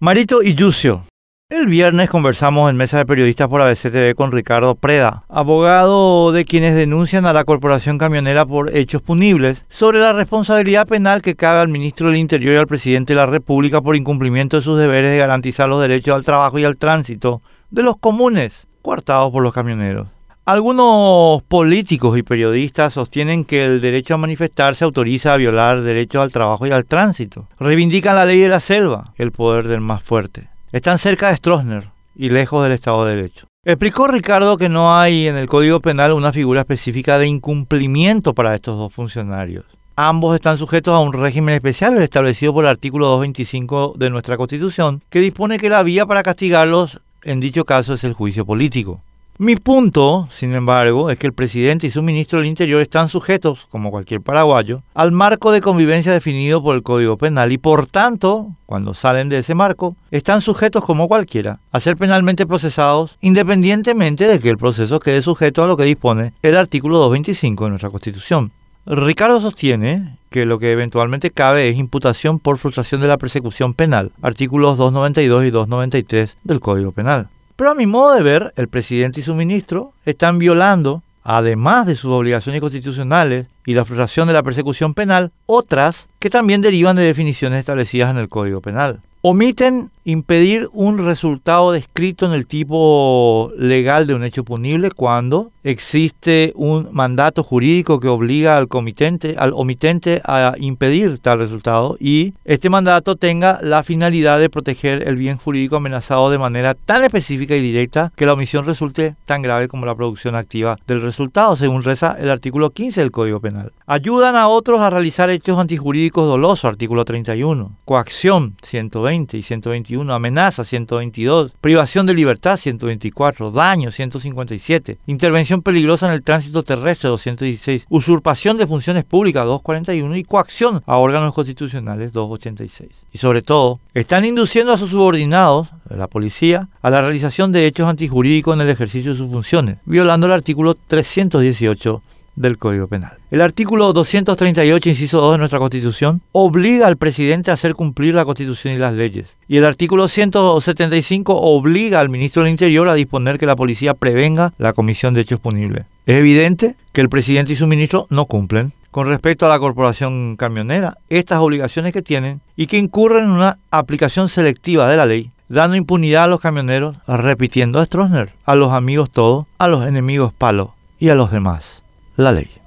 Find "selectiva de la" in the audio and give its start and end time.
164.28-165.06